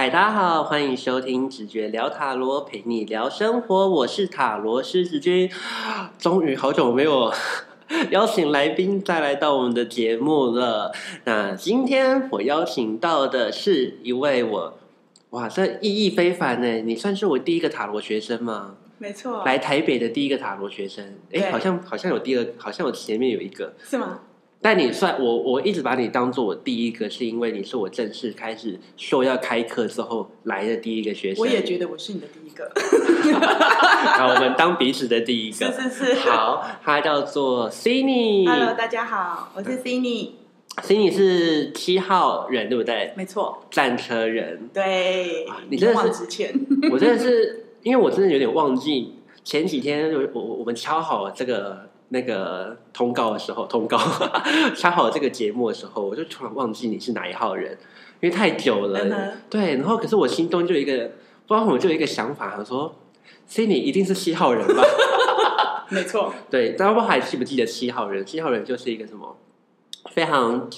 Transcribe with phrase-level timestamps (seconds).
[0.00, 3.86] 嗨，大家好，欢迎收听直觉聊塔罗，陪你聊生活。
[3.86, 5.50] 我是塔罗师子君，
[6.18, 7.30] 终于好久没有
[8.08, 10.90] 邀请来宾再来到我们的节目了。
[11.24, 14.78] 那今天我邀请到的是一位我，
[15.32, 16.80] 哇，这意义非凡呢！
[16.80, 18.76] 你算是我第一个塔罗学生吗？
[18.96, 21.18] 没错，来台北的第一个塔罗学生。
[21.30, 23.74] 哎，好像好像有第二，好像我前面有一个。
[23.84, 24.20] 是吗？
[24.62, 31.40] 但你算我，我一直把你当做我第一个，是因为你是我正式开始说要开课之后来的第一个学生。
[31.40, 32.70] 我也觉得我是你的第一个。
[34.18, 35.72] 好，我们当彼此的第一个。
[35.72, 36.28] 是是是。
[36.28, 38.46] 好，他叫做 Cindy。
[38.46, 40.32] Hello，大家好，我是 Cindy。
[40.82, 43.14] Cindy 是七号人，对不对？
[43.16, 44.68] 没错，战车人。
[44.74, 46.54] 对啊，你真的是之前。
[46.92, 53.98] 我真的是，因为我真的有点忘记前几天我我我们敲好这个那个通告的时候，通告
[54.76, 57.76] 插好这个节目的时候，我就突然忘记你是哪一号人，
[58.20, 59.00] 因为太久了。
[59.04, 60.92] 嗯对，然后可是我心中就有一个，
[61.46, 62.94] 不知道为什么就有一个想法，我说
[63.48, 64.82] Cindy 一定是七号人吧？
[65.90, 68.24] 没错，对，大家还记不记得七号人？
[68.24, 69.36] 七号人就是一个什么
[70.10, 70.68] 非常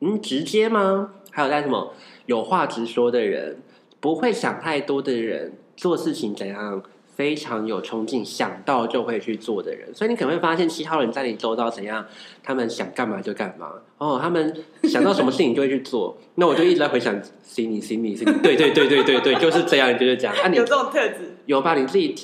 [0.00, 1.12] 嗯直接吗？
[1.30, 1.92] 还有在什么
[2.26, 3.58] 有话直说的人，
[4.00, 6.82] 不会想太多的人，做事情怎样
[7.16, 9.92] 非常有冲劲，想到就会去做的人。
[9.94, 12.06] 所以你可能会发现七号人在你周遭怎样，
[12.42, 16.16] 他们想干嘛就干嘛哦，他们想到什么事情就会去做。
[16.34, 20.36] 那我就一直在回想 Cindy Cindy Cindy，对对对对对对，就是这样，就是这样。
[20.36, 21.36] 啊，你有这种特质。
[21.46, 21.74] 有吧？
[21.74, 22.14] 你自己，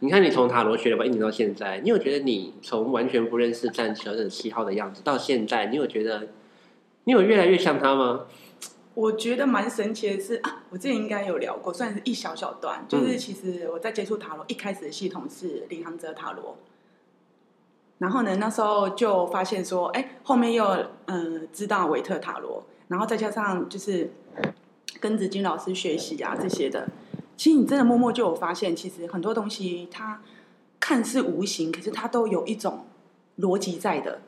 [0.00, 6.28] 你看你从塔罗学了吧，一直到现在，你有觉得你从完全不认识战车的七号的样子到现在，你有觉得
[7.04, 8.26] 你有越来越像他吗？
[8.94, 16.58] 我觉得蛮神奇的是啊，我之前应该有聊过，算是一小小段，就是其实我在接触塔罗一开始的系统是领航者塔罗，
[17.98, 20.64] 然后呢，那时候就发现说，哎，后面又
[21.06, 24.10] 嗯、呃知道维特塔罗，然后再加上就是
[25.00, 26.86] 跟子金老师学习啊这些的，
[27.36, 30.20] 其实你真的默默就有发现，其实很多东西它
[30.78, 32.84] 看似无形，可是它都有一种
[33.38, 34.20] 逻辑在的。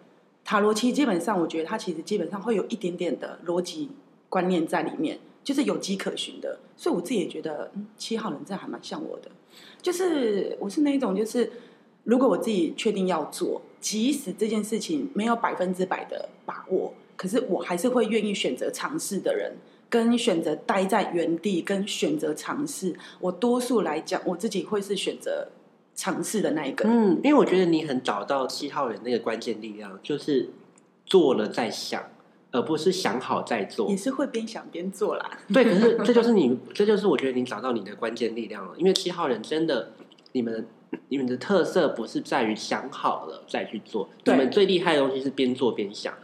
[0.42, 3.90] 塔罗其实基本上，我觉得它其实基本上会有一点点的逻辑
[4.34, 6.58] 观念在里面，就是有迹可循的。
[6.76, 9.30] 所以我自己也觉得，嗯，七号人这还蛮像我的，
[9.80, 11.52] 就是我是那一种，就是
[12.02, 19.52] 如果我自己确定要做，即使这件事情没有百分之百的把握，可是我还是会愿意选择尝试的人。
[19.90, 25.46] 跟选择待在原地，跟选择尝试，我多数来讲，我自己会是选择
[25.94, 26.88] 尝试的那一个。
[26.88, 30.50] 嗯，因为我觉得你很找到七号人那个关键力量，就是
[31.06, 32.02] 做了再想，
[32.54, 33.96] 而不是想好再做你。
[33.96, 35.28] 是会边想边做啦。
[35.52, 38.72] 对，可是这就是你，这就是我觉得你找到你的关键力量了。
[38.78, 39.90] 因为七号人真的，
[40.30, 40.64] 你们
[41.08, 46.14] 你们的特色不是在于想好了再去做，你们最厉害的东西是边做边想，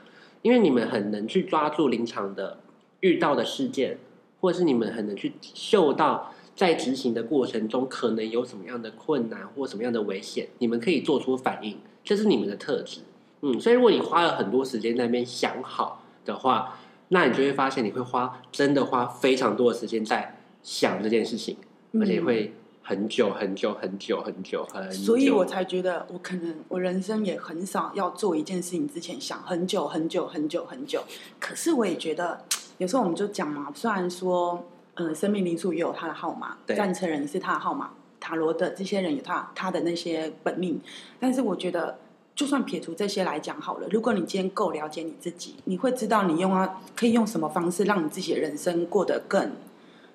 [0.43, 2.61] 因为你们很能去抓住临场的
[3.01, 3.99] 遇到的事件，
[4.41, 13.01] 或者是你们很能去嗅到在执行的过程中可能有什么样的困难或什么样的危险，你们可以做出反应，这是你们的特质。
[13.43, 21.57] 嗯，所以如果你花了很多时间在那边想好的话，那你就会发现你会花真的花非常多的时间在想这件事情，
[21.95, 24.97] 而且会很久很久很久很久很久。
[24.97, 31.03] 所以我才觉得，我可能我人生也很少要做一件事情之前想很久很久很久很久。
[31.39, 32.45] 可是我也觉得，
[32.79, 34.65] 有时候我们就讲嘛，虽然说，
[34.95, 40.81] 呃，生命灵数也有他的号码，对战车人也是他的号码，塔罗的这些人有他他的那些本命，
[41.19, 41.99] 但是我觉得。
[42.41, 49.53] 就算撇除这些来讲好了，如果你今天够了解你自己，你会知道你用啊可以用什么方式让你自己的人生过得更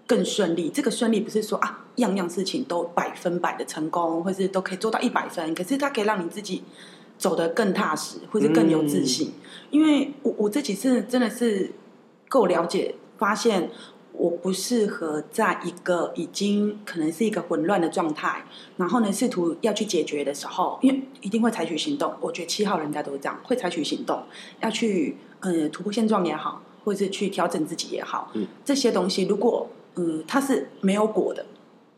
[0.08, 0.72] 更顺利。
[0.72, 6.63] 这个顺利不是说啊，样样事情都百分百的成功，或是都可以做到一百分，可是它可以让你自己
[7.19, 9.31] 走得更踏实，或是更有自信。
[9.69, 11.72] 因为我我这几次真的是
[12.28, 13.69] 够了解，发现
[14.17, 18.43] 我不适合在一个已经可能是一个混乱的状态，
[18.77, 22.13] 然后呢试图要去解决的时候，因为一定会采取行动。
[22.19, 24.23] 我觉得七号人家都是这样，会采取行动，
[24.61, 31.45] 要去呃突破现状也好，或者是去调整自己也好，嗯这些东西如果嗯它是没有果的，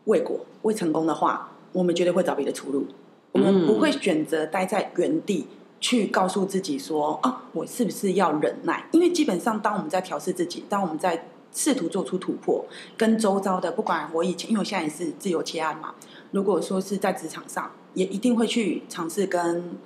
[0.04, 2.86] 未果未成功的话，我们绝对会找别的出路。
[3.32, 5.46] 我们不会选择待在原地
[5.80, 8.88] 去告诉自己说啊，我是不是要忍耐？
[8.90, 12.64] 因为基本上，当我们在调试自己，当我们在试图做出突破，
[12.96, 15.94] 跟周遭的，不管我以前，因为我现在也是自由接案嘛，
[16.30, 19.76] 如果说是在职场上，也一定会去尝试跟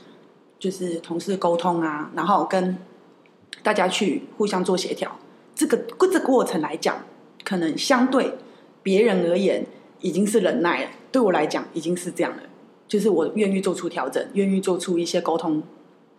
[0.59, 2.77] 就是同事沟通啊，然后跟
[3.63, 5.17] 大家去互相做协调。
[5.55, 7.05] 这个过这个过程来讲，
[7.45, 8.35] 可能相对
[8.83, 9.67] 别人而言
[10.01, 12.43] 已经是忍耐了，对我来讲已经是这样了。
[12.89, 15.63] 就是我愿意做出调整，愿意做出一些沟通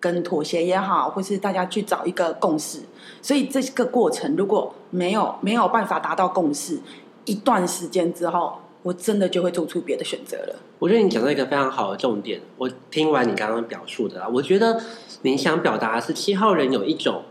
[0.04, 2.80] 跟妥协也好，或是大家去找一个共识。
[3.22, 6.78] 所以这个过程如果没有没有办法达到共识，
[7.24, 10.56] 一段时间之后，我真的就会做出别的选择了。
[10.78, 14.82] 我觉得你讲到一个非常好的重点，我听完你刚刚表述的啊，我觉得
[15.22, 17.22] 你想表达的是七号人有一种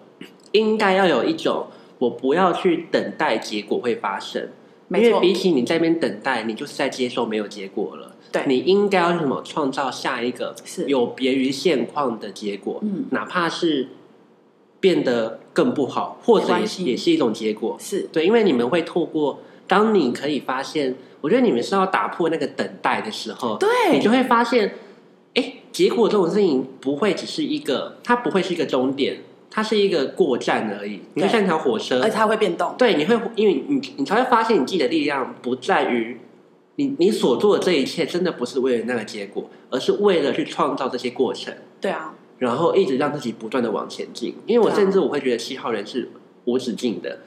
[0.53, 1.67] 应该要有一种
[1.99, 4.49] 我不要去等待结果会发生，
[4.89, 8.17] 因为，比起你在那边等待，你就是在接受没有结果了。
[8.33, 10.87] 对，你应该要什么创造下一个是。
[10.87, 13.05] 有别于现况的结果，嗯。
[13.11, 13.89] 哪怕是
[14.81, 17.77] 变得更不好，或者也是也是一种结果。
[17.79, 18.09] 是。
[18.11, 23.69] 对，因为你们会透过，当你可以发现，我觉得你们是要打破那个等待的时候，对。
[23.93, 24.75] 你就会发现，
[25.35, 29.19] 哎，结果这种事情不会只是一个，它不会是一个终点，
[29.51, 31.01] 它是一个过站而已。
[31.15, 32.01] 你就像一条火车。
[32.01, 32.75] 而且，它会变动。
[32.77, 36.19] 对，你会因为你你才会发现，你自己的力量不在于
[36.77, 41.53] 你你所做的这一切，真的不是为了那个结果，而是为了去创造这些过程。
[41.81, 44.35] 对啊，然后一直让自己不断的往前进。
[44.47, 46.11] 因为我甚至我会觉得七号人是
[46.45, 47.19] 无止境的，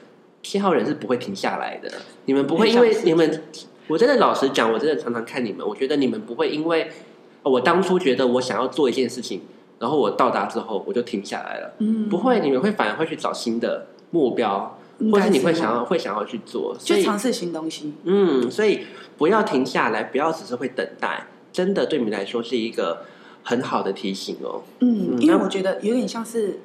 [0.42, 1.92] 七号人是不会停下来的。
[2.26, 3.44] 你们不会因为你们，
[3.88, 6.90] 我真的老实讲，我真的常常看你们，我觉得你们不会因为
[7.44, 9.42] 哦我当初觉得我想要做一件事情，
[9.78, 11.74] 然后我到达之后我就停下来了。
[11.80, 14.80] 嗯，不会，你们会反而会去找新的目标，
[15.12, 17.94] 或是你会想要会想要去做，所以就尝试新东西。
[18.06, 18.82] 嗯，所以
[19.18, 23.06] 不要停下来，不要只是会等待，真的对你来说是一个
[23.44, 24.64] 很好的提醒哦。
[24.80, 26.60] 嗯，因为我觉得有点像是，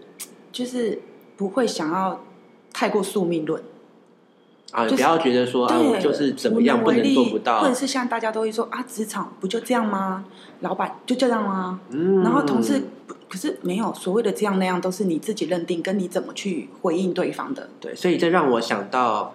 [0.50, 1.00] 就是
[1.36, 2.24] 不会想要
[2.72, 3.62] 太过宿命论。
[4.72, 10.24] 啊，就是不要觉得说啊，我就是怎么样不能做不到或者，是像大家都会说啊，职场不就这样吗？
[10.60, 11.80] 老板就这样吗？
[11.90, 17.68] 嗯，然后同事不可是没有所谓的这样那样，都是你自己认定跟你怎么去回应对方的。
[17.80, 19.34] 对，所以这让我想到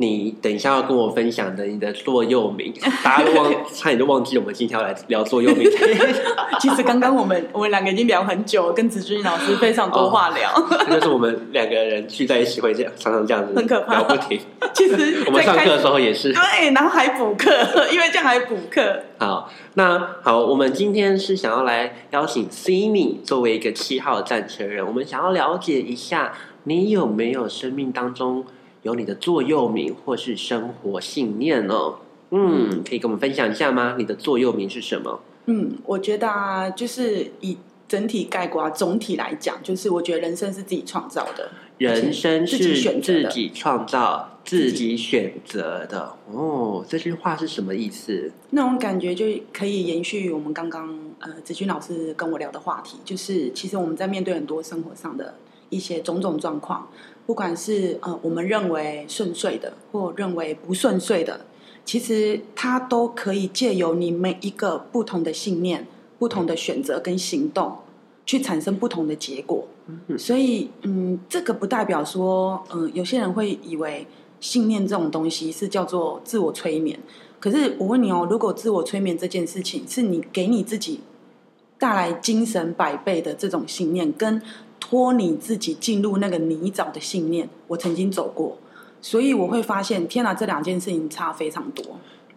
[0.00, 2.72] 你等一下要跟我分享的你的座右铭，
[3.02, 5.68] 大家都忘差点就忘记我们今天要来聊座右铭，
[6.60, 10.52] 其实刚刚我们我们两个已经聊很久，跟子君老师非常多话聊。
[10.86, 14.38] 这就是我们两个人聚在一起会这样，常常这样子很可怕聊不停。
[14.72, 16.32] 其实 我们上课的时候也是。
[16.32, 17.50] 对，然后还补课，
[17.92, 19.00] 因为这样还补课。
[19.18, 28.44] 好，那好，我们今天是想要来邀请 Simi 作为一个七号战车人，我们想要了解一下你有没有生命当中
[28.88, 31.96] 有你的座右铭或是生活信念哦。
[32.30, 33.96] 嗯，可以跟我们分享一下吗？
[33.98, 35.20] 你的座右铭是什么？
[35.46, 37.56] 嗯，我觉得啊，就是以
[37.86, 41.50] 整体概括啊总体来讲，就是我觉得人生是自己创造的。
[41.78, 42.58] 人生是
[43.00, 46.12] 自己创造、自己选择的。
[46.32, 48.32] 哦，这句话是什么意思？
[48.50, 55.34] 那种感觉就可以延续我们刚刚呃子君老师跟我聊的话题，就是其实我们在面对很多生活上的
[55.70, 56.88] 一些种种状况，
[57.26, 61.46] 不管是呃我们认为顺遂的，或认为不顺遂的，
[61.84, 65.86] 其实它都可以借由你每一个不同的信念、
[66.18, 67.76] 不同的选择跟行动，
[68.24, 69.66] 去产生不同的结果。
[70.18, 74.06] 所以，嗯，这个不代表说，嗯、有些人会以为
[74.38, 76.98] 信念这种东西是叫做自我催眠。
[77.40, 81.00] 可是我问你哦，如果自我催眠这件事情是你给你自己
[81.78, 84.42] 带来精神百倍的这种信念，跟
[84.88, 88.56] 拖你自己进入那个泥沼的信念，我曾经走过，
[89.02, 91.84] 所以我会发现，天哪，这两件事情差非常多。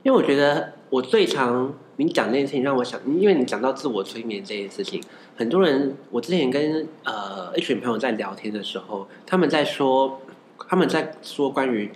[0.04, 5.02] 因为我觉得我最常你讲这件事情让我想，因为你讲到自我催眠这件事情，
[5.38, 10.20] 很多人我之前跟呃一群朋友在聊天的时候，他们在说
[10.68, 11.90] 他们在说关于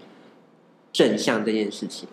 [0.93, 2.07] 正向这件事情，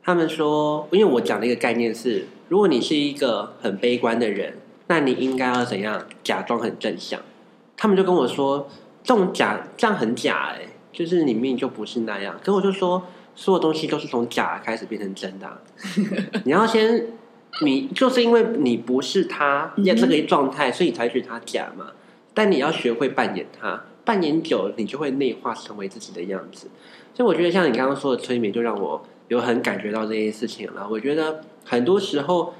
[0.00, 7.20] 他们说，因为我讲的一个概念是，如果你是一个很悲观的人，那你应该要怎样假装很正向？
[7.84, 8.66] 他们就跟我说，
[9.02, 12.34] 这种假这样很假哎、就是你明明就不是那样。
[12.42, 13.02] 可我就说，
[13.34, 15.60] 所有东西都是从假开始变成真的啊、
[16.44, 17.08] 你要先，
[17.60, 21.88] 你就是因为你不是他嗯哼要这个状态，所以你才觉得他假嘛。
[22.32, 26.68] 但你要学会扮演他，扮演久了，你就会内化成为自己的样子。
[27.12, 30.88] 所以我觉得像你刚刚说的催眠，就让我有很感觉到这件事情了。
[30.90, 32.54] 我觉得很多时候，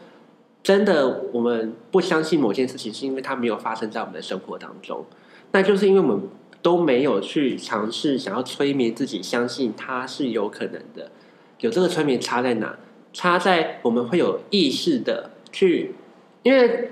[0.65, 5.05] 真的我们不相信某件事情，是因为它没有发生在我们的生活当中。
[5.53, 6.23] 那就是因为我们
[6.63, 11.13] 都没有去尝试想要催眠自己，相信它是有可能的。
[11.61, 12.77] 有这个催眠差在哪？
[13.13, 15.95] 差在我们会有意识的去，
[16.43, 16.91] 因为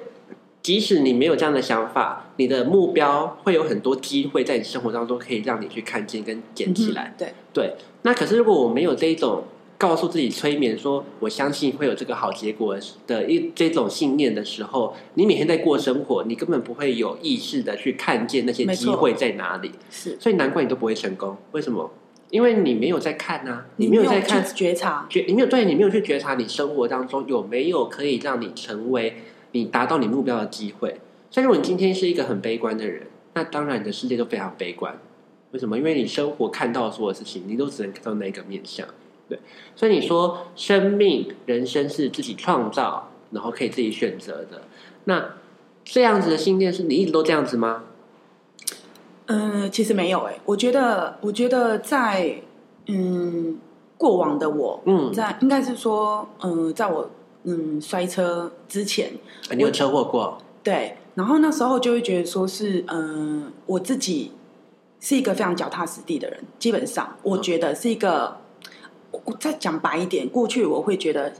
[0.62, 7.14] 即使你没有这样的想法，你的目标会有很多机会在你生活当中可以让你去看见跟捡起来。
[7.18, 9.42] 嗯对，对，那可是如果我没有这一种
[9.82, 21.36] 告诉自己催眠说我相信会有这个好结果的一这种信念的时候，你每天在过生活，你根本不会有意识的去看见那些机会在哪里，是所以难怪你都不会成功。
[21.50, 21.90] 为什么？
[22.30, 29.16] 因为你没有在看啊，你没没有在看觉察，觉，你没有对你没有去觉察你生活当中有没有可以让你成为
[29.50, 31.00] 你达到你目标的机会。
[31.28, 34.96] 所以，如果你今天是一个很悲观的人，那当然你的世界都非常悲观。
[35.50, 35.76] 为什么？
[35.76, 38.86] 因为你生活看到所有事情，你都只能看到那个面相。
[39.32, 39.40] 对，
[39.74, 44.62] 所以你说生命、人生是自己创造，然后可以自己选择的。
[45.04, 45.34] 那
[45.84, 47.84] 这样子的信念是你一直都这样子吗？
[49.26, 52.42] 嗯，其实没有哎、我觉得，我觉得在
[52.86, 53.58] 嗯
[53.96, 57.10] 过往的我，嗯，在应该是说，嗯，在我
[57.44, 59.12] 嗯摔车之前，
[59.48, 60.36] 啊你有车祸过？
[60.62, 64.32] 对，然后那时候就会觉得说是，嗯，我自己
[65.00, 68.36] 是一个非常脚踏实地的人，基本上我觉得是一个，
[69.38, 71.32] 再讲白一点，过去我会觉得。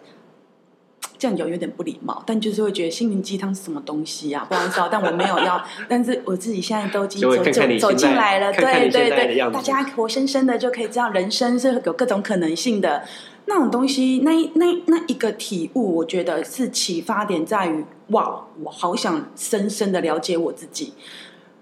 [1.19, 4.45] 这样讲有点不礼貌，但就是会觉得心灵鸡汤是什么东西啊？
[4.49, 13.05] 不好意思啊，但我没有要，但是我自己现在都已经走走走进来了，看看你对对对大家活生生的就可以知道人生是有各种可能性的。
[13.47, 20.93] 那种东西，那一那那一个体悟，我觉得是启发点在于，哇，我好想深深的了解我自己。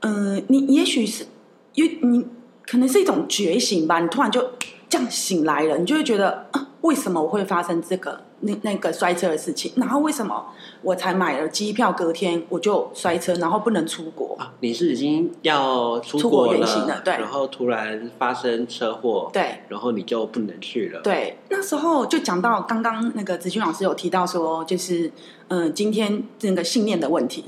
[0.00, 1.26] 嗯、你也许是，
[1.75, 2.25] 因为你
[2.67, 4.52] 可能是一种觉醒吧，你突然就
[4.90, 9.73] 这样醒来了，你就会觉得，啊，为什么我会发生这个那那个摔车的事情？
[9.76, 10.47] 然后为什么
[10.82, 14.37] 我才买了机票，隔天我就摔车，然后不能出国？
[14.37, 21.00] 啊，你是已经要出出国国远行了对然后突然发生车祸，对，然后你就不能去了。
[21.02, 25.06] 对，那时候就讲到刚刚那个子君老师有提到说，就是
[25.49, 27.44] 嗯、呃今天那个信念的问题。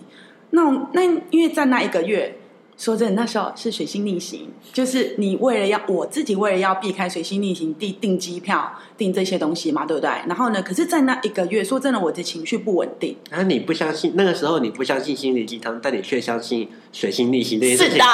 [0.50, 2.38] 那那因为在那一个月，
[2.82, 10.10] 说真的，那时候是水星逆行，就是你为了要我自己为了要避开水星逆行，订订机票、订这些东西嘛，对不对？
[10.26, 13.16] 然后呢，可是，在那一个月，说真的，我的情绪不稳定。
[13.30, 17.92] 然后你不相信那个时候你不相信心灵鸡汤，但你却相信水星逆行这件事情。
[17.92, 18.04] 是的，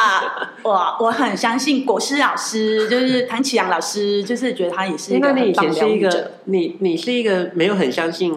[0.64, 6.18] 我我很相信国师老师，就是谭启阳老师，就是觉得他也是一个那你以很棒前是一的疗者。
[6.18, 8.34] 个你你是一个没有很相信，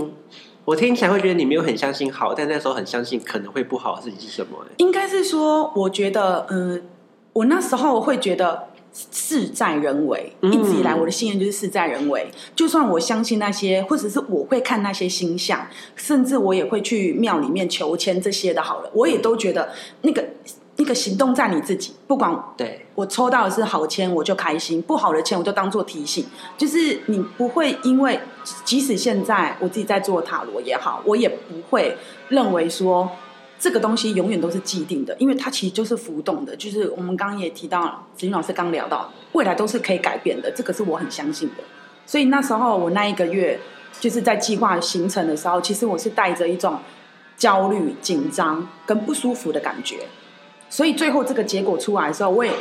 [0.63, 4.68] 我听起来会觉得你没有很相信好，但那时候很相信可能会不好的事情是什么、欸？
[4.77, 6.82] 应该是说，我觉得，嗯、
[7.34, 12.30] 我那时候会觉得事在人为，嗯一直以来我的信念就是事在人为。
[12.56, 19.70] 就算我相信那些，或者是我会看那些星象，甚至我也会去庙里面求签这些的，好了，我也都觉得
[20.01, 20.24] 那个
[20.81, 26.25] 那个行动在你自己，不管对，我抽到的是好签，我就开心；不好的签，我就当做提醒。
[26.57, 28.19] 就是你不会因为，
[28.65, 31.95] 即使现在我自己在做塔罗也好，我也不会
[32.29, 33.07] 认为说
[33.59, 36.55] 这个东西永远都是既定的，因为它其实就是浮动的。
[36.55, 41.63] 就是我们刚刚也提到，子云老师刚聊到，未来都是可以改变的，这个是我很相信的。
[42.07, 43.59] 所以那时候我那一个月
[44.00, 46.79] 就是在计划行程的时候，其实我是带着一种
[47.38, 49.97] 焦虑、紧张跟不舒服的感觉。
[50.71, 52.51] 所以最后这个结果出来的时候，我也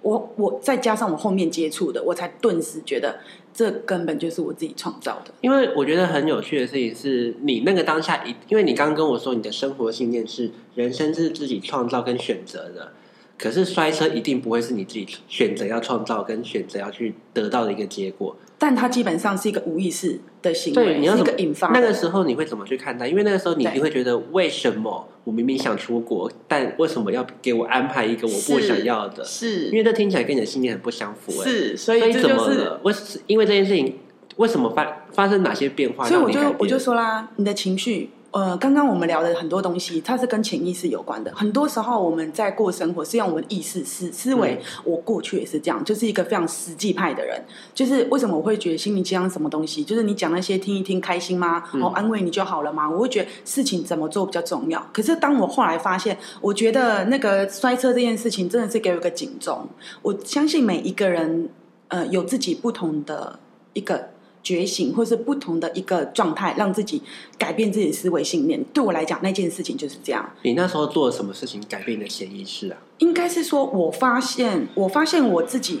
[0.00, 3.18] 我我再加上我后面接触的，我才顿时觉得
[3.52, 5.32] 这根本就是我自己创造的。
[5.42, 12.92] 因为我觉得很有趣的事情是你那个当下一，因为你刚刚跟我说你的生活信念是人生是自己创造跟选择的，
[13.38, 18.36] 可是摔车一定不会是你自己选择要创造跟选择要去得到的一个结果。
[18.60, 23.06] 但它基本上是一个无意识的行对，为，对你要怎么个引发那个时候你会怎么去看待？
[23.06, 29.24] 因为那个时候你一对定会觉得，为什么我明明想出国，但为什么要给我安排一个我不想要的？
[29.24, 31.44] 是因是为这听起来跟你的信念很不相符、欸。
[31.48, 32.80] 是，所以怎这就是么了？
[32.82, 33.96] 为是因为这件事情，
[34.38, 36.40] 为什么发发生哪些变化所以我就？
[36.58, 41.34] 我就说啦，你的情绪，呃，刚刚我们聊的很多东西，它是跟潜意识有关的。
[41.34, 44.60] 很多时候我们在过生活是用我们的意识思思维。
[44.84, 47.42] 我过去也是这样，就是一个非常实际派的人。
[47.74, 49.82] 就是为什么我会觉得心灵鸡汤什么东西？
[49.82, 51.64] 就是你讲那些听一听开心吗？
[51.72, 52.88] 嗯哦，安慰你就好了吗。
[52.88, 54.86] 我会觉得事情怎么做比较重要。
[54.92, 59.66] 可是当我后来发现，我觉得那个摔车这件事情真的是给我一个警钟。
[60.02, 61.48] 我相信每一个人，
[61.88, 63.38] 呃，有自己不同的
[63.72, 64.10] 一个
[64.42, 67.02] 觉醒，或是不同的一个状态，让自己
[67.36, 68.62] 改变自己的思维信念。
[68.72, 70.28] 对我来讲，那件事情就是这样。
[70.42, 72.78] 你那时候做了什么事情改变你的潜意识啊？
[72.98, 75.80] 应该是说，我发现，我发现我自己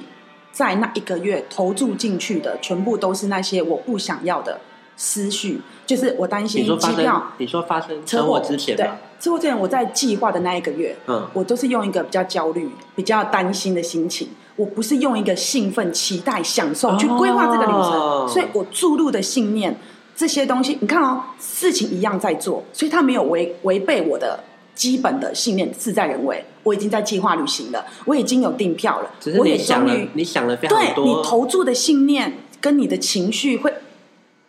[0.52, 4.60] 在那一个月投注进去的，全部都是那些我不想要的
[4.96, 19.74] 思绪，就是我担你心你说发生车祸之前对吧？，车祸之前我在计划的那一个月，嗯，我都是用一个比较焦虑、比较担心的心情，我不是用一个兴奋、期待、享受去规划这个旅程，哦所以我注入的信念
[20.16, 24.42] 这些东西，你看哦，事情一样在做，所以它没有违违背我的
[24.74, 26.44] 基本的信念，事在人为。
[26.64, 33.72] 我已经在计划旅行了，我已经有订票了只，是我也你想了，你想了非常对你，投注的信念跟你的情绪会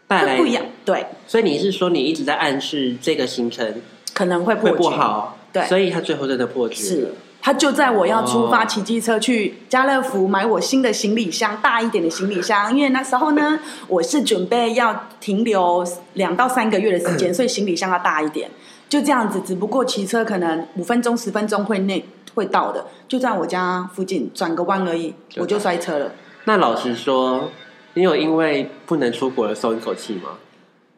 [0.08, 3.76] 带来会不一样，对，所以你是说你一直在暗示这个行程
[4.14, 5.64] 可能会破会不，好，对。
[5.68, 6.90] 所以他最后真的破局了。
[6.90, 7.14] 是。
[7.50, 12.72] 他就在我要出发哦骑机车去家乐福买我新的行李箱，大一点的行李箱。
[12.78, 18.48] 因为那时候呢，我是准备要停留两到三个月的时间， 所以行李箱要大一点。
[18.88, 26.12] 就这样子，只不过骑车可能五分钟、十分钟会内会到的，就在我家附近转个弯而已，我就摔车了。
[26.44, 27.50] 那老实说，
[27.96, 30.38] 你有因为不能出国而松一口气吗？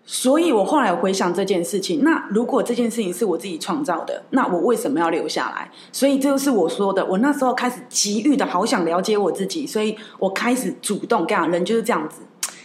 [0.04, 5.70] 所以我后来回想这件事情，那如果这件事情是我自己创造的，那我为什么要留下来？
[5.92, 12.22] 所以这就是我说的，我那时候开始急欲的好想了解我自己，所以我开始主动跟，人就是这样子。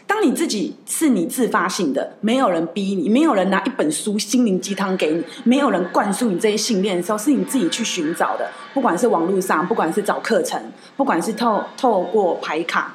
[0.09, 8.49] 当你自己是你自发性的，没有人逼你，没有人拿一本书心灵鸡汤给你，没有人灌输你这些信念的时候，是你自己去寻找的。
[8.73, 10.61] 不管是网络上，不管是找课程，
[10.97, 12.95] 不管是透透过牌卡，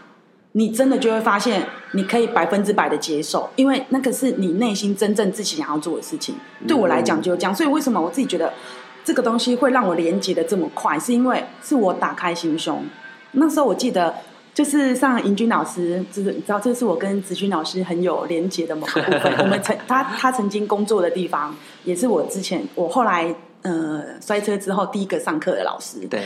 [0.54, 6.36] 你真的就会发现，你可以百分之百的接受，因为那个是你内心真正自己想要做的事情。
[6.68, 8.54] 对我来讲就是这样，所以为什么我自己觉得
[9.04, 12.84] 这个东西会让我连接的这么快，是因为是我打开心胸。
[13.32, 14.14] 那时候我记得。
[14.54, 19.34] 就是上尹君老师，就是你知道，这是我跟子君老师很有连接的某个部分。
[19.40, 21.56] 我们曾他他曾经工作的地方，
[21.86, 26.06] 也是我之前我后来呃摔车之后第一个上课的老师。
[26.10, 26.24] 对，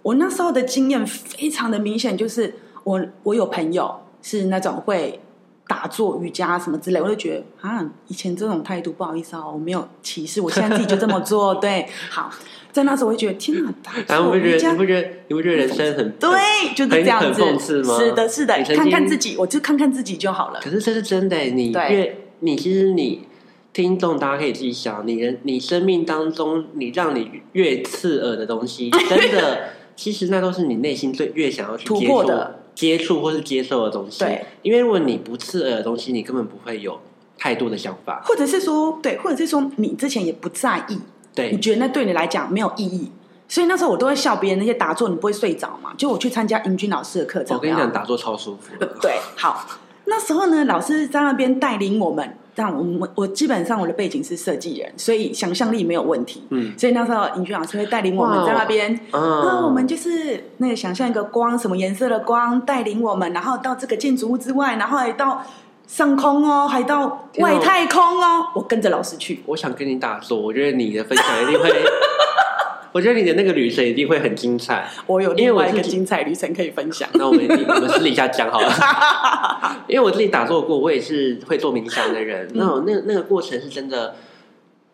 [0.00, 2.50] 我那时候的经验非常的明显，就是
[2.86, 5.18] 我我有朋友是那种会
[5.66, 11.52] 打坐瑜伽什么之类，我就觉得啊，以前这种态度不好意思哦，我没有歧视，我现在自己就这么做。
[11.60, 12.30] 对，好，
[12.70, 16.30] 在那时候我就觉得天哪，打 然后不觉得坐瑜伽你不觉得你不觉得人生很对，
[16.76, 17.58] 就是这样子。
[17.58, 20.60] 是的，是的看看自己，我就看看自己就好了。
[20.62, 23.26] 可是这是真的，你对越你其实你
[23.72, 34.20] 听众大家可以自己想，你人你生命当中你让你越刺耳的东西， 真的其实那都是你内心最越想要去突破的接触或是接受的东西。
[34.20, 37.00] 对，因为如果你不刺耳的东西，你根本不会有
[37.36, 38.22] 太多的想法。
[38.24, 41.00] 或者是说，对，或者是说你之前也不在意，
[41.34, 43.10] 对你对，觉得那对你来讲没有意义，
[43.48, 45.92] 所以那时候我都会笑别人那些打坐你不会睡着嘛。
[45.96, 48.86] 就我去参加英军老师的课程，我跟你讲，打坐超舒服的。
[49.00, 49.66] 对，好，
[50.06, 56.42] 那时候呢，老师在那边带领我们，但我们我基本上我的背景是设计人，所以想象力没有问题。
[56.50, 65.42] 嗯所以那时候尹军老师会带领我们在那边，那嗯，我们就是那个想象一个光，什么颜色的光带领我们，然后到这个建筑物之外，然后还到
[65.86, 69.42] 上空哦，还到外太空哦，我跟着老师去。
[69.46, 71.68] 我想跟你打坐，我觉得你的分享一定会，
[72.96, 74.88] 我觉得你的那个旅程一定会很精彩。
[75.06, 77.06] 我有另外一个精彩旅程可以分享。
[77.12, 78.72] 那我们 我们私底下讲好了，
[79.86, 82.48] 因为我自己打坐过，我也是会做冥想的人。
[82.54, 84.16] 那种那那个过程是真的，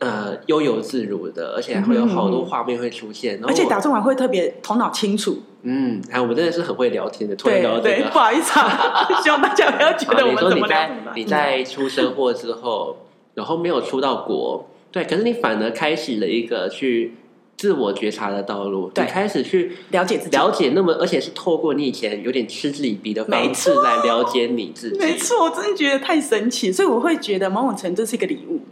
[0.01, 3.39] 呃，悠游自如的，而且还会有好多画面会出现。
[3.45, 5.41] 而且打坐完会特别头脑清楚。
[5.63, 8.11] 嗯，还有我们真的是很会聊天的，突然对对，聊到这个。
[8.11, 12.97] 不好意思啊， 希望大家不要觉得我们怎么聊怎么办你在出生祸之后，
[13.35, 17.15] 然后没有出到国，对，可是你反而开始了一个去
[17.63, 20.37] 自我觉察的道路，对你开始去了解自己。
[20.37, 24.99] 了解，那么而且是透过你以前有点嗤之以鼻的方没式来了解你自己。
[24.99, 28.63] 没错，我真的觉得太神奇，所以我会觉得某种程度是一个礼物。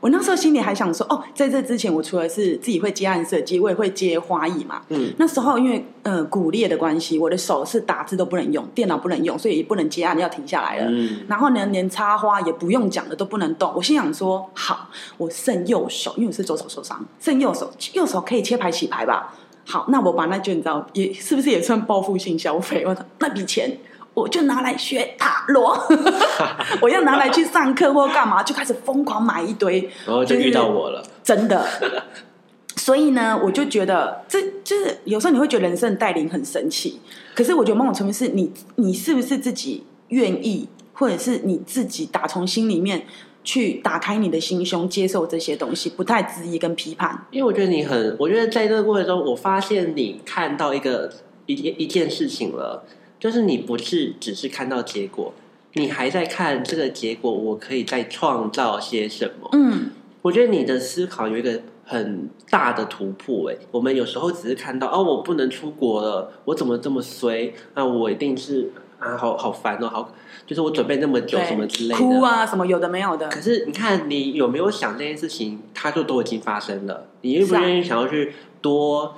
[0.00, 4.82] 我那时候心里还想说，哦，在这之前，我除了是自己会接案设计，我也会接花艺嘛。
[4.88, 10.86] 嗯，那时候因为呃骨裂的关系，我的手是打字都不能用，电脑不能用，所以也不能接案，要停下来了。
[10.88, 13.72] 嗯，然后呢，连插花也不用讲了都不能动。
[13.74, 19.34] 我心想说，好，我剩右手，因为我是左手受伤，剩右手，右手可以切牌洗牌吧。
[19.64, 22.84] 好，那我把那卷你知道，也是不是也算报复性消费？
[22.86, 23.70] 我说那笔钱
[24.18, 25.76] 我就拿来学塔罗，
[26.82, 31.02] 我要拿来去上课或干嘛，就开始疯狂买一堆，然后就遇到我了。
[31.22, 31.66] 真的。
[32.76, 37.00] 所以呢，我就觉得这就是有时候你会觉得人生的带领很神奇，
[37.34, 43.04] 可是我觉得某种程度是你你是不是自己愿意，或者是你自己打从心里面
[43.42, 47.26] 去打开你的心胸，接受这些东西，不太质疑跟批判。
[47.30, 51.12] 因为我觉得你很，我觉得在这个过程中，我发现你看到一个
[51.46, 52.84] 一一件事情了，
[53.18, 55.32] 就是你不是只是看到结果，
[55.74, 59.48] 你还在看这个结果，我可以再创造些什么。
[59.52, 59.90] 嗯，
[60.22, 63.50] 我觉得你的思考有一个很大的突破。
[63.50, 67.52] 哎，我们有时候只是看到哦，我不能出国了，我怎么这么衰？
[67.74, 70.14] 那我一定是啊，好好烦哦，好，
[70.46, 77.06] 就是我准备那么久什么之类的，哭啊，什么有的没有的可，是你看，你有没有想这件事情，它就都已经发生了。
[77.22, 79.16] 你愿不愿意想要去多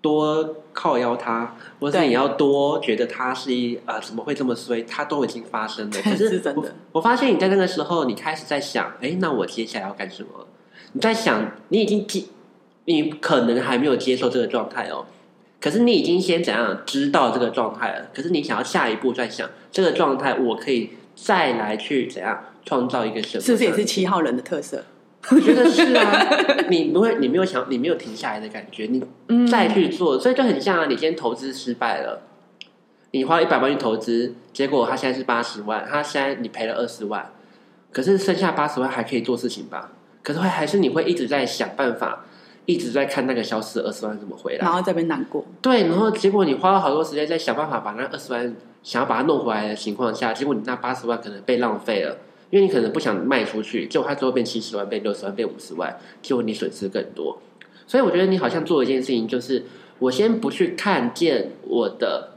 [0.00, 4.82] 多靠邀他，或者是对你要多觉得他是一啊、怎么会这么衰？
[4.84, 5.96] 他都已经发生了。
[6.02, 10.46] 可是是真的我，我发现你在那个时候，你开始在想，哎，那我接下来要干什么？
[10.92, 12.24] 你在想，你已经接，
[12.86, 15.04] 你可能还没有接受这个状态哦。
[15.60, 18.06] 可是你已经先怎样知道这个状态了？
[18.14, 23.44] 可是你想要下一步再想这个状态，我可以再来去怎样创造一个什么？
[23.44, 24.82] 是不是也是七号人的特色？
[25.30, 26.28] 我觉得是啊，
[26.70, 32.22] 你不会，你没有想，你没有停下来的感觉，你嗯再去做，所以就很像啊，你今天投资失败了，
[33.10, 37.30] 你花一百万去投资，结果他现在是八十万，他现在你赔了二十万，
[37.92, 39.92] 可是剩下八十万还可以做事情吧？
[40.22, 42.24] 可是会还是你会一直在想办法，
[42.66, 44.58] 一直在看那个消失的二十万怎么回来。
[44.60, 52.16] 然后这边难过，对，然后结果你花了好多时间在想办法把那二十万想要把它弄回来的情况下，结果你那八十万可能被浪费了，
[52.50, 57.40] 因为你可能不想卖出去，结果它最后变七十万、变六十万、变五十万，结果你损失更多。
[57.86, 59.64] 所以我觉得你好像做了一件事情，就是
[59.98, 62.32] 我先不去看见我的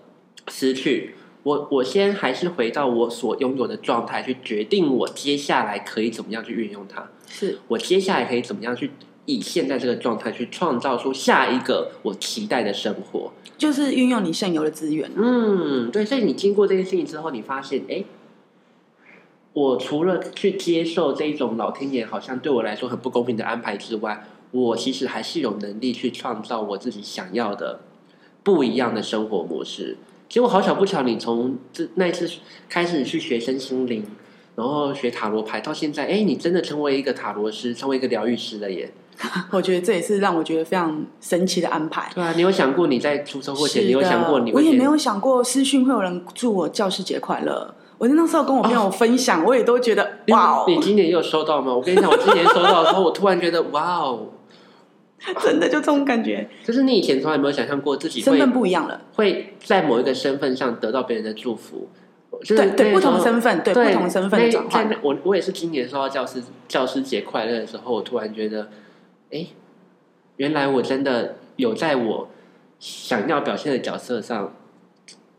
[0.50, 7.10] 失去，我我先还是回到我所拥有的状态，去决定我接下来可以怎么样去运用它。
[7.28, 8.92] 是我接下来可以怎么样去
[9.26, 13.32] 以现在这个状态去创造出下一个我期待的生活。
[13.58, 15.10] 就是运用你现有的资源。
[15.16, 18.04] 嗯，对，所以你经过这件事情之后，你发现，哎，
[19.54, 27.82] 我除了去接受这一种老天爷好像对我来说很不公平的安排之外，我其实还是有能力去创造我自己想要的
[28.44, 29.98] 不一样的生活模式。
[30.28, 32.28] 结果好巧不巧，你从这那一次
[32.68, 34.04] 开始去学身心灵，
[34.56, 38.92] 然后学塔罗牌，到现在，哎，你真的成为一个塔罗师，成为一个疗愈师了耶！
[39.52, 42.12] 我觉得这也是让我觉得非常神奇的安排。
[42.16, 47.76] 对啊，你有想过你在出车祸前，你有想过你我也没有想过私讯会有人祝我教师节快乐。
[47.98, 51.74] 我那时候跟我朋友分享，我也都觉得哇哦，你今年也有收到吗？
[51.74, 54.28] 我跟你讲，我今年收到的时候，我突然觉得哇哦，
[55.40, 59.02] 真的就这种感觉，就是你以前从来没有想象过自己会身份不一样了。
[59.16, 61.88] 会在某一个身份上得到别人的祝福，
[62.44, 64.90] 就是对对，不同身份，对对不同身份的转换。
[65.02, 68.70] 我我也是今年收到教师教师节快乐的时候，我突然觉得，
[69.32, 69.48] 哎，
[70.38, 72.28] 原来我真的有在我
[72.80, 74.54] 想要表现的角色上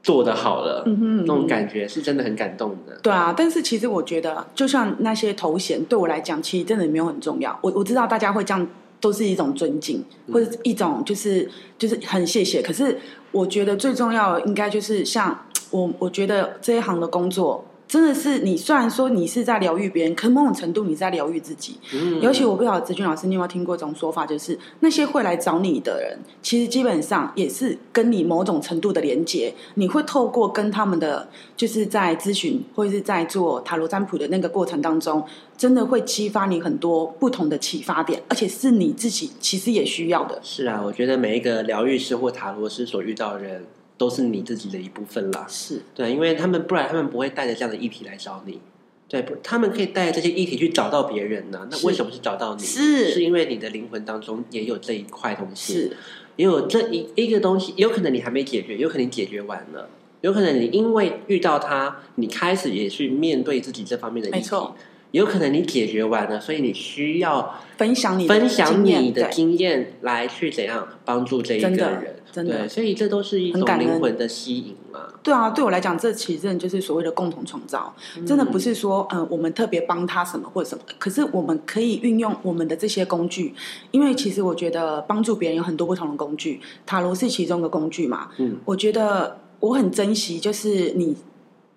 [0.05, 2.97] 做的好了，嗯哼，那种感觉是真的很感动的。
[3.03, 7.59] 对啊，但是其实我觉得，就像那些头衔对我来讲，其实真的没有很重要。
[7.63, 8.69] 我我知道大家会这样，
[9.01, 12.61] 都是一种尊敬，嗯或者一种就是就是很谢谢。
[12.63, 12.97] 可是
[13.33, 17.65] 我觉得最重要的应该就是像我，我觉得这一行的工作。
[17.95, 21.79] 真的是你，虽然说你是在疗愈别人，可某种程度你在疗愈自己。
[21.93, 29.55] 嗯，尤其我不晓得子君老师，你有没有听过一种说法，就是那些会来找你的人，其实基本上也是跟你某种程度的连接。
[29.75, 35.25] 你会透过跟他们的，就是在咨询或者是在做塔罗占卜的那个过程当中，
[35.57, 40.41] 真的会激发你很多不同的启发点，而且是你自己其实也需要的。
[40.43, 43.65] 是啊，我觉得每一个疗愈师或塔罗师所遇到的人，
[43.97, 45.47] 都是你自己的一部分啦。
[45.49, 48.61] 是，对，因为他们不然他们不会带着这样的议题来找你。
[49.07, 52.63] 对，不，他们可以带着这些议题去找到别人呢、那为什么是找到你？
[52.63, 55.97] 是是因为你的灵魂当中也有这一块东西，是，
[56.37, 59.89] 也有这一一个东西，有可能你还没解决，有可能你解决完了，
[60.23, 64.75] 有可能你因为遇到他，你开始也去面对自己这方面的议题没错。
[65.15, 72.17] 有可能你解决完了，所以你需要分享你的分享经验你的经验来去怎样帮助这一个真的人。
[72.33, 74.99] 真的对，所以这都是一种灵魂的吸引嘛。
[75.23, 77.95] 对啊，对我来讲，这其实就是所谓的共同创造，
[78.27, 83.55] 真的不是说，嗯、我们特别帮他什么或者什么，可是我们可以运用我们的这些工具，
[83.93, 88.31] 因为其实我觉得帮助别人有很多不同的工具，塔罗是其中的工具嘛。
[88.39, 91.15] 嗯，我觉得我很珍惜，就是你，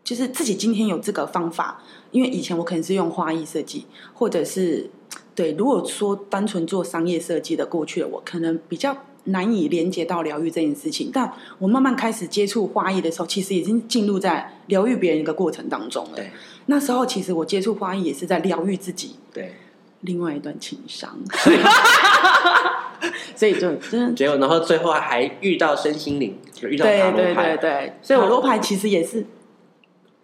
[0.07, 4.89] 就是自己今天有这个方法，因为以前我可能是用花艺设计，或者是
[5.35, 11.11] 对，如果说单纯做商业设计的过去的我，可能比较难以连接到疗愈这件事情。
[11.13, 16.11] 但我慢慢开始接触花艺的时候，其实已经进入在疗愈别人一个过程当中了。
[16.15, 16.31] 对
[16.67, 19.55] 那时候其实我接触花艺也是在疗愈自己对。
[20.01, 21.17] 另外一段情伤，
[23.35, 24.13] 所以就真的。
[24.13, 27.57] 结果，然后最后还遇到身心灵，就遇到塔对对对罗牌。
[27.57, 29.25] 对，所以我塔罗牌其实也是，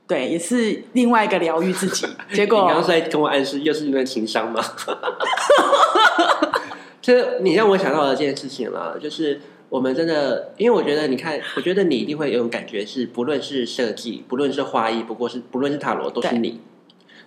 [0.05, 2.05] 对，也是另外一个疗愈自己。
[2.33, 4.61] 结果 你刚刚在跟我暗示又是一段情伤吗？
[7.01, 9.39] 这 你让我想到了这件事情了，就是
[9.69, 16.59] 我们真的，因为我觉得，你看，我觉得你一定会有种感觉是，不论是设计，不论是花艺，不过是不论是塔罗，都是你。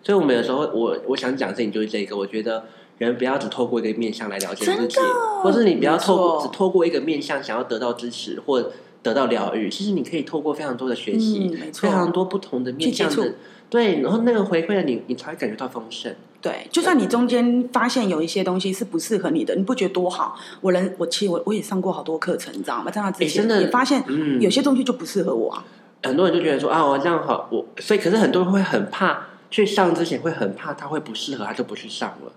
[0.02, 2.66] 所以，我们有时候，我我想讲的事情就是这个，我觉得
[2.98, 5.00] 人不要只透过一个面相来了解自己，
[5.42, 8.70] 或是你不要透过只透过一个面相想要得到支持或
[9.06, 9.68] 得到疗愈。
[9.68, 13.34] 其实你可以透过非常多的学习，非常多不同的面向的，
[13.68, 16.14] 对，然后那个回馈了你，你才会感觉到丰盛。
[16.40, 20.38] 对，就算你中间发现有一些东西是不适合你的，你不觉得多好？
[20.60, 22.90] 我人我其实我我也上过好多课程，你知道吗？
[22.90, 25.64] 在那之前、真的也发现嗯有些东西就不适合我啊。
[26.04, 32.32] 很多人就觉得说啊，我这样好，我所以可是很多人会很怕去上之前会很怕他会不适合，他就不去上了。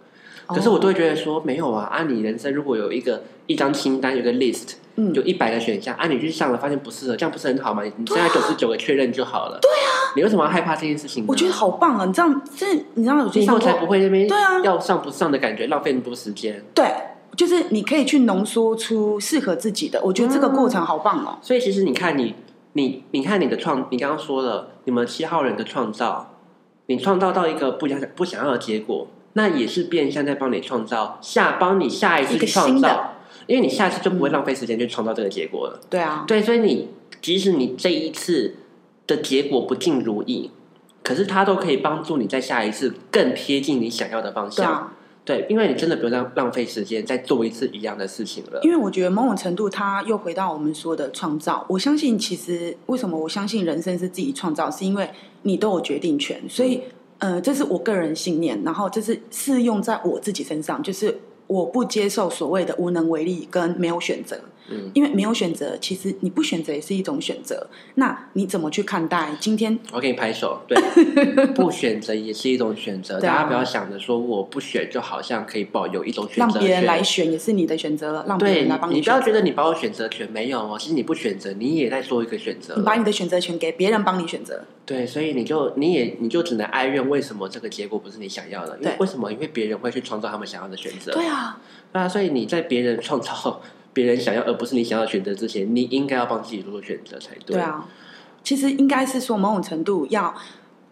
[0.55, 7.83] 可是我都会觉得说没有啊，啊，你人生如果有一个一张清单，有个 list，嗯有一百个选项，啊，你去上了发现不适合，这样不是很好吗？
[7.83, 9.59] 你你现在九十九个确认就好了。
[9.61, 11.27] 对啊，你为什么要害怕这件事情呢？
[11.29, 12.05] 我觉得好棒啊！
[12.05, 16.63] 你知道，这你知道有些上才不，会那边对啊要上不上的感觉，浪费那么多时间。
[16.73, 16.85] 对，
[17.35, 20.01] 就是你可以去浓缩出适合自己的。
[20.03, 21.37] 我觉得这个过程好棒哦。
[21.41, 22.35] 所以其实你看你
[22.73, 26.35] 你你看你的创，你刚刚说了，你们七号人的创造，
[26.87, 33.15] 你创造到一个不想不想要的结果，那也是变相在帮你创造下，帮你下一次创造，
[33.47, 35.79] 因为你下次就不会浪费时间去创造这个结果了。
[35.89, 36.89] 对啊，对，所以你
[37.21, 38.55] 即使你这一次
[39.05, 40.51] 的结果不尽如意，
[41.03, 44.65] 可是它都可以帮助你在下一次更贴近你想要的方向。
[45.25, 48.59] 对啊，对，因为你真的不用浪浪费时间再做一次一样的事情了。
[48.63, 51.65] 因为我觉得某种程度，它又回到我们说的创造。
[51.69, 55.09] 我相信，其实为什么我相信人生是自己创造，是因为
[55.43, 56.41] 你都有决定权。
[56.49, 56.81] 所以，
[57.19, 64.39] 呃，这是我个人信念，然后这是适用在我自己身上，就是我不接受所谓的无能为力跟没有选择。
[64.69, 67.67] 嗯，因为没有选择，其实你不选择也是一种选择。
[67.95, 69.77] 那你怎么去看待今天？
[69.91, 70.61] 我给你拍手。
[70.67, 70.77] 对，
[71.55, 73.19] 不选择也是一种选择。
[73.19, 82.83] 大家不要想着说我不选就好像可以保有一种选择让别人来选也是你的选择，让别人来帮你，不要觉得你把我选择权没有哦，其实你不选择，你也在做一个选择你。
[82.83, 84.63] 把你的选择权给别人帮你选择。
[84.85, 89.31] 对，所以你就你也你就只能哀怨为什么这个结果不是你想要的，因为对为什么？
[89.31, 91.11] 因为别人会去创造他们想要的选择。
[91.13, 91.59] 对啊，
[91.93, 93.61] 对啊，所以你在别人创造
[93.93, 97.55] 别人想要而不是你想要的选择之前，你应该要帮自己做出选择才对。
[97.55, 97.87] 对，啊，
[98.43, 100.33] 其实应该是说某种程度要，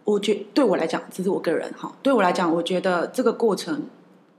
[0.03, 3.87] 我觉对我来讲，这是我个人哈，对我来讲，我觉得这个过程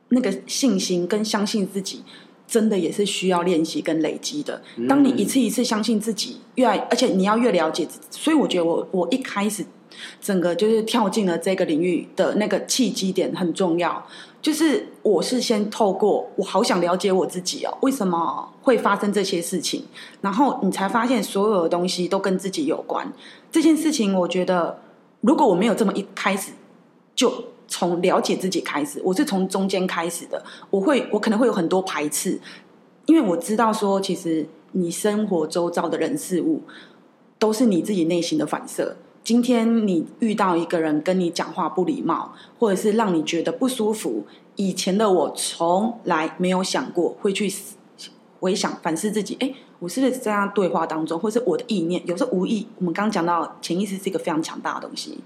[0.09, 2.03] 那个信心跟相信自己。
[2.49, 4.62] 真的也是需要练习跟累积的。
[4.88, 8.07] 当你一次一次相信自己，越来，而且你要越了解自己。
[8.11, 9.62] 所以我觉得我我一开始
[10.18, 14.03] 整个就是跳进了这个领域的那个契机点很重要。
[14.40, 19.85] 就是我是先透过我好想了解我自己哦，为什么会发生这些事情，
[20.20, 23.12] 然后你才发现所有的东西都跟自己有关。
[23.51, 24.79] 这件事情，我觉得
[25.20, 26.53] 如果我没有这么一开始
[27.16, 27.33] 就
[27.66, 32.40] 从了解自己开始，我是从中间开始的，我会我可能会有很多排斥，
[33.07, 36.62] 因为我知道说，其实你生活周遭的人事物
[37.40, 38.96] 都是你自己内心的反射。
[39.29, 44.25] 今天你遇到一个人跟你讲话不礼貌，或者是让你觉得不舒服，
[44.57, 47.53] 以前的我从来没有想过会去
[48.41, 55.19] 回想反思自己，哎，我是不是在这样对话当中，或是我的意念，有时候无意，我们刚刚讲到潜意识是一个非常强大的东西，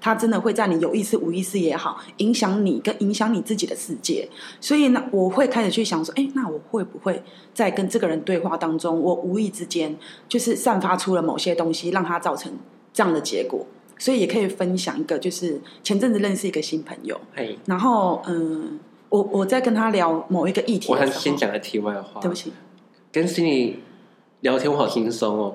[0.00, 4.28] 它真的会在你有意识、无意识也好，影响你跟影响你自己的世界。
[4.60, 7.20] 所以呢，我会开始去想说，哎，那我会不会
[7.52, 12.52] 在跟这个人对话当中，我无意之间就是散发出了某些东西，让他造成
[12.92, 13.66] 这样的结果？
[14.00, 22.52] 所以也可以分享一个，就是前阵子认识一个新朋友，嘿，然后嗯，我我在跟他聊某一个议题我的时候，想先讲个题外话，对不起，
[23.10, 23.74] 跟 Cindy
[24.42, 25.54] 聊天我好轻松哦，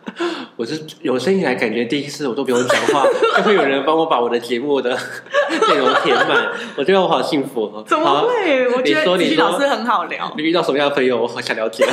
[0.56, 3.04] 我是有生以来感觉第一次我都不用讲话，
[3.36, 4.90] 就会有人帮我把我的节目的
[5.68, 7.84] 内容填满，我觉得我好幸福哦。
[7.86, 8.26] 怎么好？
[8.26, 8.66] 会？
[8.74, 11.84] 我觉得子你说老师很好聊，你遇到什么样的朋友，我好想了解。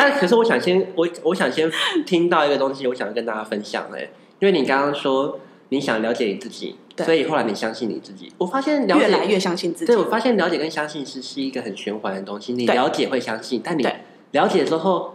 [0.00, 1.70] 就是但可是我想先，我我想先
[2.06, 8.32] 听到一个东西，我想跟大家分享哎，因为你刚刚说你想了解你自己，对所以后来你相信你自己。
[8.38, 9.96] 我发现了解越来越相信自己对，。
[9.96, 12.52] 我发现了解跟相信是是一个很循环的东西。
[12.52, 13.86] 你了解会相信，但你
[14.32, 15.14] 了解之后，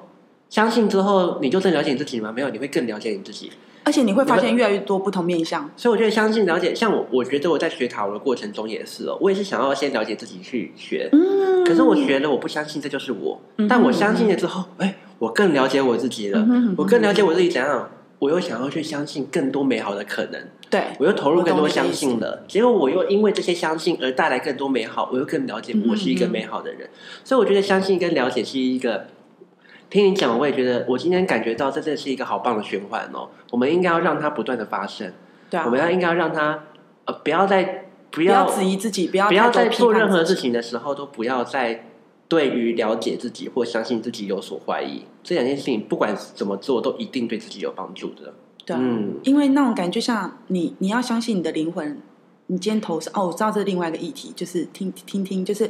[0.50, 2.32] 相信之后，你就真了解你自己吗？
[2.32, 3.52] 没有，你会更了解你自己。
[3.86, 5.70] 而且你会发现越来越多不同面向。
[5.78, 11.08] 所以我觉得相信了解，像我，我觉得我在学塔罗的过程中也是哦，我也是想要先了解自己去学。
[11.14, 11.64] 嗯。
[11.64, 16.46] 可是我学了，我不相信这就是我，嗯但我相信了之后，哎，我更了解我自己了，
[16.78, 26.88] 我更了解我自己怎样，我又想要去相信更多美好的可能，对，我又投入更多相信了，结果我又因为这些相信而带来更多美好，我又更了解我是一个美好的人，
[27.24, 29.08] 所以我觉得相信跟了解是一个。
[29.90, 33.30] 听你讲，我也觉得，我今天感觉到这真的是一个好棒的循环哦。
[33.52, 35.14] 我们应该要让它不断的发生，
[35.50, 36.64] 对啊我，们要应该要让它，
[37.06, 37.64] 呃，不要再
[38.12, 41.86] 不不要要质疑自己，不要不要在做任何事情的时候都不要再
[42.28, 45.04] 对于了解自己或相信自己有所怀疑。
[45.24, 48.34] 这两件事情不管怎么做，都一定对自己有帮助的。
[48.66, 52.02] 对啊，嗯，因为那种感觉，就像你，你要相信你的灵魂。
[52.48, 55.68] 你今天投身哦，我知道这是另外一个议题，就是听听听，就是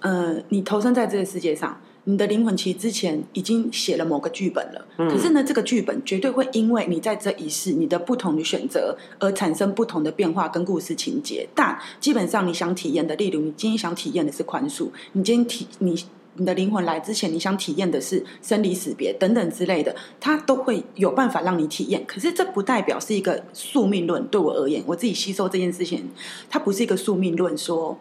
[0.00, 4.86] 呃，你投身在这个世界上，你的灵魂其实之前已经写了某个剧本了。
[4.98, 11.46] 嗯可是呢，这个剧本绝对会因为你在这一世你的不同的选择而产生不同的变化跟故事情节。
[11.54, 15.96] 但基本上你想体验的，例如你今天想体验的是宽恕，你今天体你
[16.36, 22.04] 你的灵魂来之前，你想体验的是生离死别等等之类的，它都会有办法让你体验。
[22.06, 24.24] 可是这不代表是一个宿命论。
[24.28, 26.08] 对我而言，我自己吸收这件事情，
[26.48, 27.98] 它不是一个宿命论，说，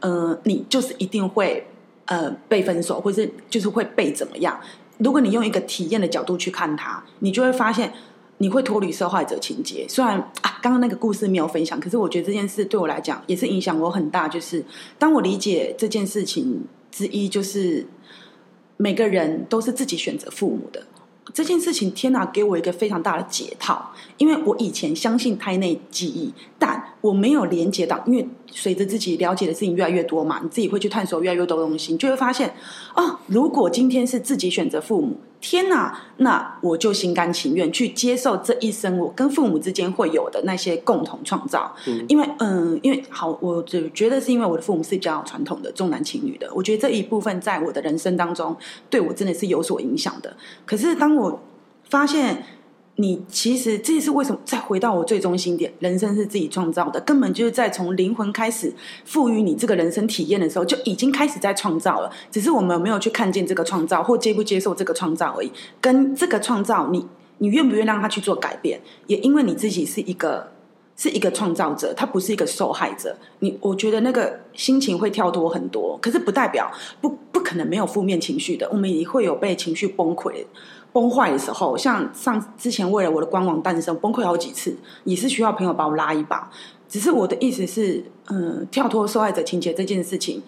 [0.00, 1.66] 呃，你就是一定会
[2.08, 4.60] 呃被分手，或是就是会被怎么样。
[4.98, 7.92] 如果你用一个体验的角度去看它，你就会发现
[8.38, 9.86] 你会脱离受害者情节。
[9.88, 14.26] 虽然啊，刚刚那个故事没有分享，可是我觉得这件事对我来讲也是影响我很大。
[14.26, 14.64] 就是
[14.98, 17.86] 当我理解这件事情之一，就是
[18.76, 20.82] 每个人都是自己选择父母的。
[21.32, 23.92] 这件事情，天哪，给我一个非常大的解套。
[24.16, 28.02] 因为我以前相信胎内记忆，但我没有连接到。
[28.06, 32.54] 因为随着自己了解的事情越来越多嘛，你自己会去探索越来越多东西，你就会发现，
[32.94, 41.74] 啊，如果今天是自己选择父母，天哪，那我就心甘情愿去接受这一生我跟父母之间会有的那些共同创造。
[42.08, 48.56] 因为，嗯，因为好，我就觉得是因为我的父母是比较传统的重男轻女的，我觉得这一部分在我的人生当中
[48.90, 50.36] 对我真的是有所影响的。
[50.66, 51.40] 可是当我
[51.88, 52.44] 发现。
[53.00, 54.40] 你其实这是为什么？
[54.44, 58.72] 再回到我最中心点，人生是自己创造的，根本就是在从灵魂开始
[59.04, 62.10] 赋予你这个人生体验的时候，就已经开始在创造了。
[62.28, 65.52] 只是我们没有去看见这个创造，或接不接受这个创造而已。
[65.80, 67.06] 跟这个创造，你
[67.38, 68.80] 你愿不愿让他去做改变？
[69.06, 70.50] 也因为你自己是一个
[70.96, 73.16] 是一个创造者，他不是一个受害者。
[73.38, 76.68] 你我觉得那个心情会跳脱很多，可是不代表
[77.00, 78.68] 不不可能没有负面情绪的。
[78.72, 80.44] 我们也会有被情绪崩溃。
[80.98, 86.50] 崩坏的时候，像上之前为了我的官网诞生崩溃好几次，也是需要朋友把我拉一把。
[86.88, 90.42] 只是我的意思是，嗯，跳脱受害者情节这件事情，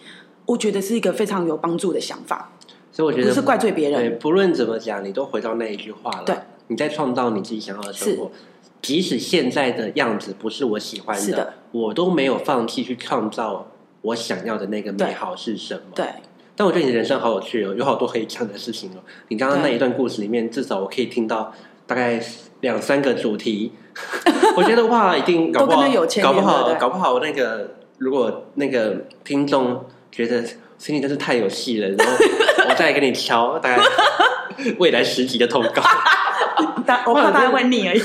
[0.46, 2.50] 我觉得是一个非常有帮助的想法。
[2.90, 6.24] 所以我觉得不是怪罪别人，对，不论怎么讲，你都回到那一句话了。
[6.24, 6.34] 对，
[6.66, 8.32] 你在创造你自己想要的生活，
[8.82, 13.68] 即使现在的样子不是我喜欢的，我都没有放弃去创造
[14.02, 15.82] 我想要的那个美好是什么。
[15.94, 16.06] 对。
[16.60, 19.00] 但我觉得你的人生好有趣哦，有好多可以讲的事情哦。
[19.28, 21.50] 你刚刚那一段故事里面，至少我可以听到
[21.86, 22.22] 大概
[22.60, 23.72] 两三个主题。
[24.54, 25.80] 我觉得哇，一定搞不好，
[26.22, 28.94] 搞不好，搞不好那个如果那个
[29.24, 30.44] 听众觉得
[30.76, 32.12] 心里真是太有戏了，然后
[32.68, 33.82] 我再给你敲大概
[34.76, 35.82] 未来十集的通告。
[37.06, 38.02] 我怕大家会腻而已。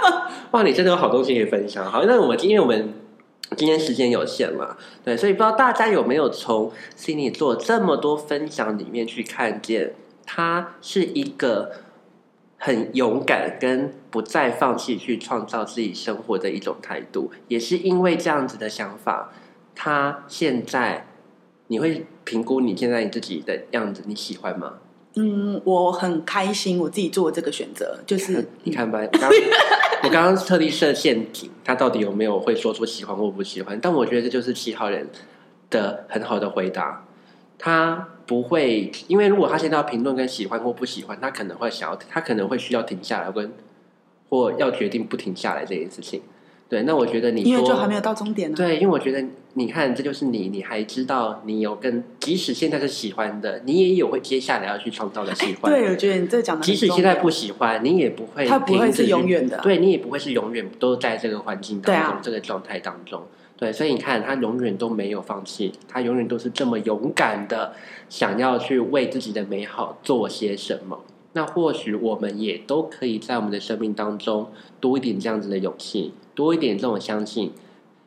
[0.52, 1.84] 哇，你真的有好东西可以分享。
[1.84, 2.94] 好，那我们今天我们。
[3.56, 9.94] 今天时间有限嘛，对，所以不知道大家有没有从 Cindy 做这么多分享里面去看见，
[10.26, 11.72] 他是一个
[12.58, 19.32] 很勇敢跟不再放弃去创造自己生活的一种态度，也是因为这样子的想法，
[19.74, 21.06] 他现在
[21.68, 24.74] 你会评估你现在你自己的样子，你喜欢吗？
[25.20, 29.28] 嗯，我很开心，我自己做这个选择，就是你看吧，刚
[30.04, 33.76] 我刚刚特地设陷阱，他到底有没有会说出喜欢或不喜欢？
[33.82, 35.08] 但我觉得这就是七号人
[35.70, 37.04] 的很好的回答，
[37.58, 43.52] 他不会，因为如果他现在要评论跟喜欢或不喜欢，他可能会想要，他可能会需要停下来跟
[44.28, 46.22] 或要决定不停下来这件事情。
[46.68, 48.56] 对，那我觉得你因为就还没有到终点呢。
[48.56, 55.72] 对，因为我觉得你看，这就是你，你还知道你有跟，即使现在是喜欢的，你也有会接下来要去创造的喜欢。
[55.72, 59.58] 对，我觉得你这讲的，即使现在不喜欢，你也不会，他不会是永远的。
[59.62, 63.22] 对你也不会是永远都在这个环境当中，这个状态当中。
[63.56, 67.72] 对，所以你看，他永远都没有放弃，他永远都是这么勇敢的，
[68.10, 71.00] 想要去为自己的美好做些什么。
[71.34, 76.12] 那或许我们也都可以在我们的生命当中多一点这样子的勇气。
[76.34, 77.52] 多一点这种相信，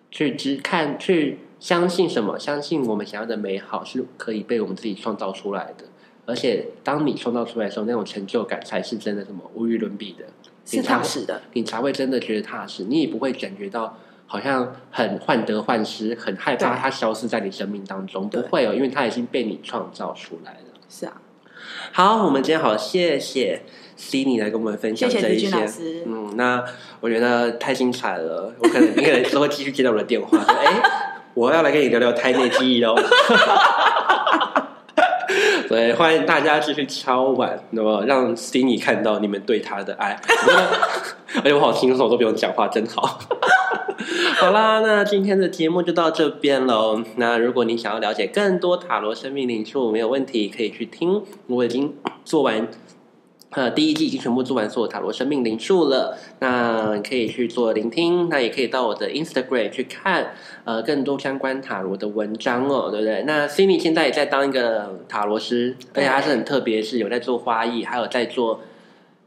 [0.09, 2.39] 去只看去相信什么？
[2.39, 5.85] 相信我们想要的美好是可以被我们自己创造出来的。
[6.25, 10.25] 而且，当你创造出来的时候，那种成就感才是真的什么无与伦比的，
[10.65, 12.85] 是踏实的，你才会真的觉得踏实。
[12.85, 18.29] 你也不会感觉到好像很患得患失，很害怕它消失在你生命当中。
[18.29, 20.79] 不会哦，因为它已经被你创造出来了。
[20.87, 21.21] 是啊。
[21.93, 23.63] 好，我们今天好，谢谢。
[23.97, 25.55] c i n y 来跟我们分享这一些，
[26.07, 26.63] 嗯，那
[27.01, 30.81] 我觉得太精彩了，我可能你可能之后继续接到我的电话， 说哎，
[31.35, 32.95] 我要来跟你聊聊胎内记忆喽。
[35.69, 40.19] 对，欢迎大家继续敲碗，那么让 c i n y 看到你们对他的爱。
[41.35, 43.19] 而且我好轻松，都不用讲话，真好。
[44.39, 47.01] 好啦，那今天的节目就到这边喽。
[47.17, 52.67] 那如果你想要了解更多塔罗生命灵数，没有问题，可以去听，我已经做完。
[53.53, 63.23] 呃，第一季已经全部做完所有塔罗生命灵数了，那可以去做聆听，那也可以到我的 Instagram 去看呃更多相关塔罗的文章哦，对不对？
[63.23, 68.61] 那 Cindy 现在也在当一个塔罗师，而且他是很特别，是有在做花艺，还有在做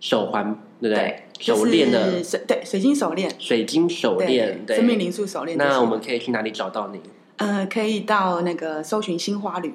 [0.04, 1.22] 手环，对不对？
[1.40, 5.56] 手链的水对水晶手链，水晶手链，对生命灵数手链。
[5.56, 7.00] 那我们可以去哪里找到你？
[7.38, 9.72] 呃，可以到那个搜寻新花旅。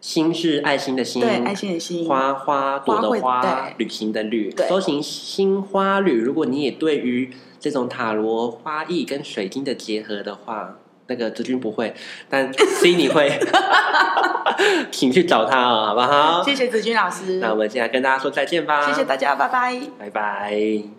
[0.00, 6.18] 心是爱心的心，对爱心的心，花花朵的花，旅行的旅，搜寻新花旅。
[6.18, 10.78] 如果你也对于这种塔罗花艺跟水晶的结合的话，
[11.08, 11.92] 那个子君不会，
[12.30, 12.50] 但
[12.80, 13.38] C 你会，
[14.90, 16.42] 请去找他哦，好不好？
[16.44, 17.38] 谢谢子君老师。
[17.40, 18.86] 那我们现在跟大家说再见吧。
[18.86, 20.97] 谢谢大家，拜拜，拜拜。